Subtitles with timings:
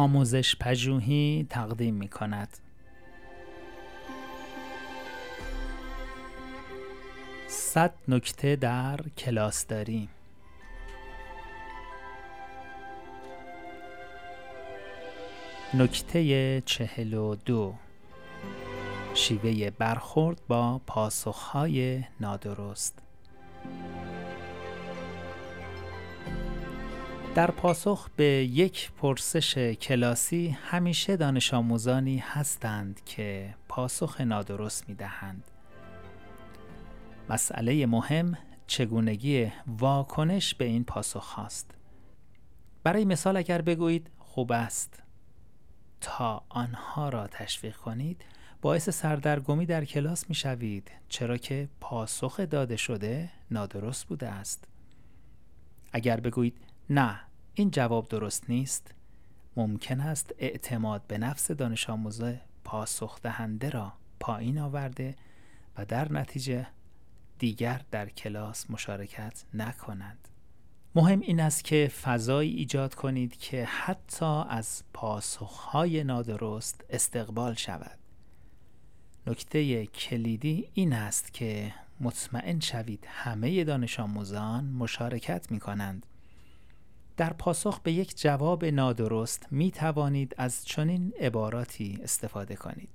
[0.00, 2.48] آموزش پژوهی تقدیم می کند.
[7.48, 10.08] صد نکته در کلاس داریم.
[15.74, 17.74] نکته چهل و دو.
[19.14, 23.09] شیوه برخورد با پاسخهای نادرست.
[27.40, 35.44] در پاسخ به یک پرسش کلاسی همیشه دانش آموزانی هستند که پاسخ نادرست می دهند.
[37.28, 41.70] مسئله مهم چگونگی واکنش به این پاسخ هاست.
[42.82, 45.02] برای مثال اگر بگویید خوب است
[46.00, 48.24] تا آنها را تشویق کنید
[48.62, 54.64] باعث سردرگمی در کلاس می شوید چرا که پاسخ داده شده نادرست بوده است.
[55.92, 56.56] اگر بگویید
[56.90, 57.29] نه
[57.60, 58.94] این جواب درست نیست.
[59.56, 62.22] ممکن است اعتماد به نفس دانش آموز
[62.64, 65.16] پاسخ دهنده را پایین آورده
[65.78, 66.66] و در نتیجه
[67.38, 70.28] دیگر در کلاس مشارکت نکنند
[70.94, 77.98] مهم این است که فضایی ایجاد کنید که حتی از پاسخهای نادرست استقبال شود.
[79.26, 86.06] نکته کلیدی این است که مطمئن شوید همه دانش آموزان مشارکت می کنند
[87.20, 92.88] در پاسخ به یک جواب نادرست می توانید از چنین عباراتی استفاده کنید.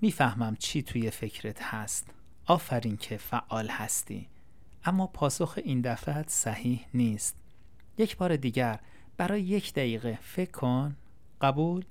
[0.00, 2.10] می‌فهمم چی توی فکرت هست.
[2.46, 4.28] آفرین که فعال هستی.
[4.84, 7.36] اما پاسخ این دفعه صحیح نیست.
[7.98, 8.80] یک بار دیگر
[9.16, 10.96] برای یک دقیقه فکر کن.
[11.40, 11.84] قبول؟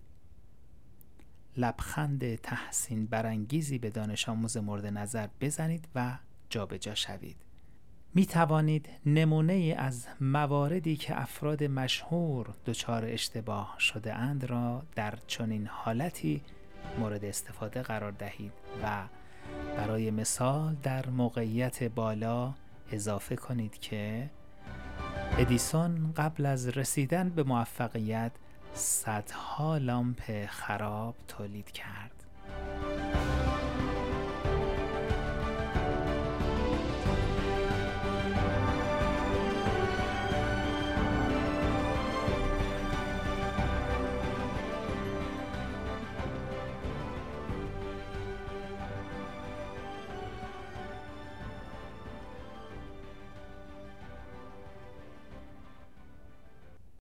[1.57, 6.17] لبخند تحسین برانگیزی به دانش آموز مورد نظر بزنید و
[6.49, 7.46] جابجا جا شوید.
[8.17, 15.67] می توانید نمونه از مواردی که افراد مشهور دچار اشتباه شده اند را در چنین
[15.67, 16.41] حالتی
[16.99, 18.51] مورد استفاده قرار دهید
[18.83, 19.03] و
[19.77, 22.53] برای مثال در موقعیت بالا
[22.91, 24.29] اضافه کنید که
[25.37, 28.31] ادیسون قبل از رسیدن به موفقیت
[28.73, 32.16] صدها لامپ خراب تولید کرد.